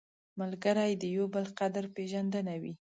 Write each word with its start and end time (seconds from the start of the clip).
ملګری 0.39 0.91
د 0.97 1.03
یو 1.15 1.25
بل 1.35 1.45
قدر 1.59 1.83
پېژندنه 1.95 2.53
وي 2.61 2.73